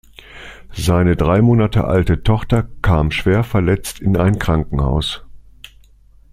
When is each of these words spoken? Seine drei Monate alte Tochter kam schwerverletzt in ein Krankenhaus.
Seine 0.73 1.15
drei 1.15 1.43
Monate 1.43 1.83
alte 1.85 2.23
Tochter 2.23 2.67
kam 2.81 3.11
schwerverletzt 3.11 3.99
in 3.99 4.17
ein 4.17 4.39
Krankenhaus. 4.39 5.21